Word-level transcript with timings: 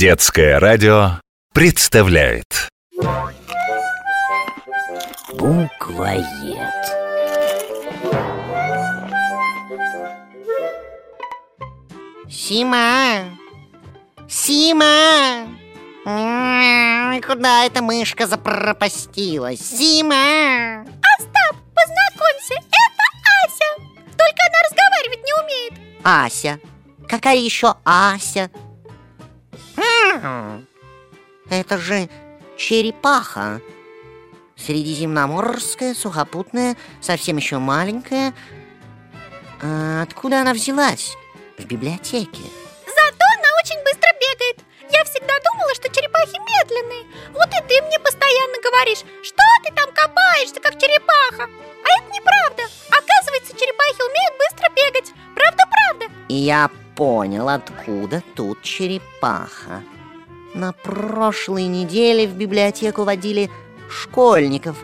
Детское 0.00 0.58
радио 0.58 1.20
представляет 1.52 2.70
Буквоед 5.34 6.24
Сима! 12.30 13.24
Сима! 14.26 15.46
М, 16.06 17.20
Куда 17.20 17.66
эта 17.66 17.82
мышка 17.82 18.26
запропастилась? 18.26 19.60
Сима! 19.60 20.80
Остап, 21.18 21.56
познакомься, 21.74 22.54
это 22.54 23.04
Ася 23.44 23.82
Только 24.16 24.46
она 24.46 24.62
разговаривать 24.64 25.24
не 25.26 25.34
умеет 25.44 25.74
Ася. 26.02 26.58
Какая 27.06 27.36
еще 27.36 27.74
Ася? 27.84 28.50
Это 31.50 31.78
же 31.78 32.08
черепаха. 32.56 33.60
Средиземноморская, 34.56 35.94
сухопутная, 35.94 36.76
совсем 37.00 37.38
еще 37.38 37.58
маленькая. 37.58 38.34
А 39.62 40.02
откуда 40.02 40.42
она 40.42 40.52
взялась? 40.52 41.16
В 41.58 41.64
библиотеке. 41.64 42.44
Зато 42.86 43.24
она 43.36 43.48
очень 43.62 43.82
быстро 43.84 44.08
бегает 44.20 44.58
Я 44.90 45.04
всегда 45.04 45.34
думала, 45.44 45.74
что 45.74 45.88
черепахи 45.88 46.38
медленные 46.38 47.04
Вот 47.32 47.48
и 47.48 47.68
ты 47.68 47.82
мне 47.82 47.98
постоянно 48.00 48.56
говоришь 48.62 49.04
Что 49.22 49.42
ты 49.62 49.74
там 49.74 49.92
копаешься, 49.92 50.60
как 50.60 50.78
черепаха 50.80 51.44
А 51.44 51.88
это 51.98 52.12
неправда 52.12 52.62
Оказывается, 52.88 53.52
черепахи 53.52 54.00
умеют 54.00 54.34
быстро 54.40 54.70
бегать 54.74 55.12
Правда-правда 55.34 56.06
я 56.32 56.70
понял, 56.94 57.48
откуда 57.48 58.22
тут 58.36 58.62
черепаха. 58.62 59.82
На 60.54 60.72
прошлой 60.72 61.64
неделе 61.64 62.26
в 62.26 62.34
библиотеку 62.34 63.04
водили 63.04 63.50
школьников. 63.88 64.76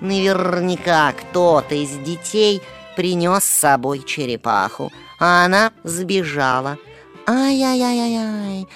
Наверняка 0.00 1.12
кто-то 1.12 1.76
из 1.76 1.90
детей 1.98 2.60
принес 2.96 3.44
с 3.44 3.60
собой 3.60 4.02
черепаху, 4.04 4.92
а 5.20 5.44
она 5.44 5.72
сбежала. 5.84 6.76
Ай-яй-яй-яй, 7.26 8.66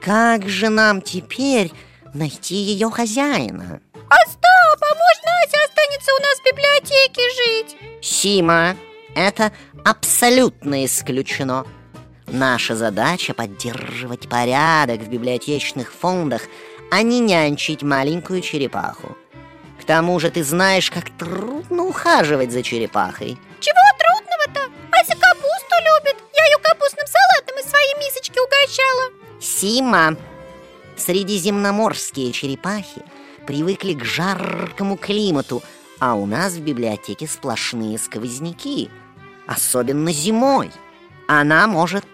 как 0.00 0.48
же 0.48 0.68
нам 0.68 1.00
теперь 1.00 1.70
найти 2.12 2.56
ее 2.56 2.90
хозяина? 2.90 3.80
Остап, 4.08 4.80
а 4.80 4.94
можно 4.94 5.30
Ася 5.44 5.64
останется 5.64 6.10
у 6.12 6.22
нас 6.22 6.40
в 6.40 6.44
библиотеке 6.44 7.22
жить? 7.36 7.76
Сима, 8.02 8.76
это 9.14 9.52
абсолютно 9.84 10.84
исключено. 10.84 11.64
Наша 12.34 12.74
задача 12.74 13.32
поддерживать 13.32 14.28
порядок 14.28 15.02
в 15.02 15.08
библиотечных 15.08 15.92
фондах, 15.92 16.42
а 16.90 17.02
не 17.02 17.20
нянчить 17.20 17.84
маленькую 17.84 18.40
черепаху. 18.40 19.16
К 19.80 19.84
тому 19.84 20.18
же 20.18 20.32
ты 20.32 20.42
знаешь, 20.42 20.90
как 20.90 21.10
трудно 21.10 21.84
ухаживать 21.84 22.50
за 22.50 22.64
черепахой. 22.64 23.38
Чего 23.60 23.78
трудного-то? 24.00 24.68
Ася 24.90 25.12
капусту 25.12 25.76
любит 25.78 26.16
Я 26.34 26.44
ее 26.46 26.58
капустным 26.60 27.06
салатом 27.06 27.56
из 27.56 27.70
своей 27.70 27.94
мисочки 27.98 28.36
угощала 28.40 29.12
Сима, 29.40 30.16
средиземноморские 30.96 32.32
черепахи 32.32 33.02
привыкли 33.46 33.92
к 33.94 34.04
жаркому 34.04 34.96
климату, 34.96 35.62
а 36.00 36.14
у 36.14 36.26
нас 36.26 36.54
в 36.54 36.62
библиотеке 36.62 37.28
сплошные 37.28 37.96
сквозняки, 37.96 38.90
особенно 39.46 40.12
зимой. 40.12 40.72
Она 41.26 41.66
может 41.66 42.04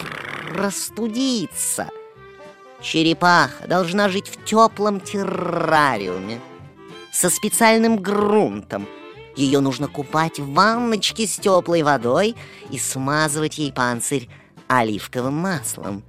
простудиться. 0.53 1.89
Черепаха 2.81 3.67
должна 3.67 4.09
жить 4.09 4.29
в 4.29 4.45
теплом 4.45 5.01
террариуме 5.01 6.41
со 7.13 7.29
специальным 7.29 7.99
грунтом. 7.99 8.87
Ее 9.37 9.61
нужно 9.61 9.89
купать 9.89 10.39
в 10.39 10.53
ванночке 10.53 11.27
с 11.27 11.37
теплой 11.37 11.83
водой 11.83 12.37
и 12.71 12.79
смазывать 12.79 13.59
ей 13.59 13.73
панцирь 13.73 14.29
оливковым 14.69 15.35
маслом. 15.35 16.03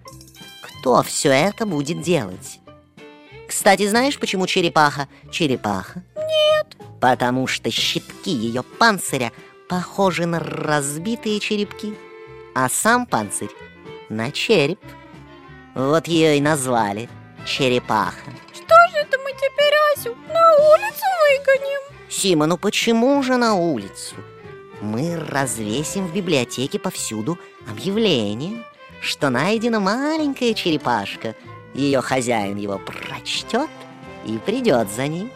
Кто 0.62 1.04
все 1.04 1.30
это 1.30 1.66
будет 1.66 2.02
делать? 2.02 2.60
Кстати, 3.48 3.88
знаешь, 3.88 4.18
почему 4.18 4.48
черепаха 4.48 5.08
черепаха? 5.30 6.04
Нет. 6.16 6.78
Потому 7.02 7.48
что 7.48 7.70
щитки 7.70 8.32
ее 8.32 8.64
панциря 8.64 9.32
похожи 9.68 10.26
на 10.26 10.40
разбитые 10.40 11.40
черепки, 11.40 11.94
а 12.54 12.70
сам 12.70 13.06
панцирь 13.06 13.52
на 14.10 14.32
череп. 14.32 14.80
Вот 15.74 16.08
ее 16.08 16.38
и 16.38 16.42
назвали 16.42 17.10
черепаха. 17.46 18.32
Что 18.54 18.76
же 18.92 18.98
это 18.98 19.18
мы 19.20 19.32
теперь 19.32 19.74
Асю 19.94 20.16
на 20.28 20.54
улицу 20.56 21.06
выгоним? 21.30 21.82
Сима, 22.10 22.46
ну 22.46 22.58
почему 22.58 23.24
же 23.24 23.38
на 23.38 23.56
улицу? 23.56 24.16
Мы 24.82 25.16
развесим 25.18 26.08
в 26.08 26.14
библиотеке 26.14 26.80
повсюду 26.80 27.38
объявление, 27.70 28.64
что 29.02 29.30
найдена 29.30 29.80
маленькая 29.80 30.54
черепашка. 30.54 31.36
Ее 31.74 32.02
хозяин 32.02 32.58
его 32.58 32.80
прочтет 32.80 33.70
и 34.26 34.38
придет 34.40 34.90
за 34.92 35.08
ним. 35.08 35.32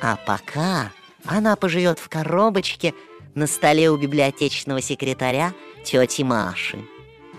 А 0.00 0.16
пока 0.16 0.92
она 1.26 1.56
поживет 1.56 1.98
в 1.98 2.08
коробочке 2.08 2.94
на 3.36 3.46
столе 3.46 3.90
у 3.90 3.96
библиотечного 3.96 4.80
секретаря 4.80 5.52
тети 5.84 6.22
Маши. 6.22 6.78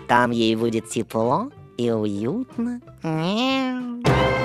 Там 0.06 0.30
ей 0.30 0.56
будет 0.56 0.88
тепло 0.88 1.50
и 1.76 1.90
уютно. 1.90 2.80
Мяу. 3.02 4.37